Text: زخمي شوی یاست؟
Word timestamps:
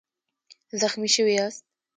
زخمي 0.81 1.09
شوی 1.15 1.33
یاست؟ 1.37 1.63